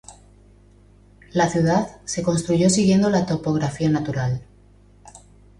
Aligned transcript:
La 1.31 1.47
ciudad 1.47 2.01
de 2.01 2.23
construyó 2.23 2.71
siguiendo 2.71 3.11
la 3.11 3.27
topografía 3.27 3.87
natural. 3.87 4.41